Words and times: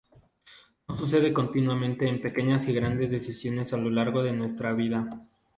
Nos 0.87 0.97
sucede 0.99 1.31
continuamente 1.31 2.07
en 2.09 2.23
pequeñas 2.23 2.67
y 2.67 2.73
grandes 2.73 3.11
decisiones 3.11 3.71
a 3.71 3.77
lo 3.77 3.91
largo 3.91 4.23
de 4.23 4.31
nuestra 4.33 4.73
vida. 4.73 5.07